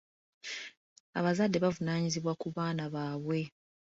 Abazadde 1.17 1.57
bavunaanyizibwa 1.63 2.33
ku 2.41 2.47
baana 2.55 2.83
baabwe. 2.93 3.41